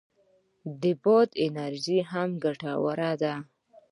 د 0.81 0.83
باد 1.03 1.29
انرژي 1.45 1.99
هم 2.11 2.29
ګټوره 2.43 3.11
ده 3.21 3.33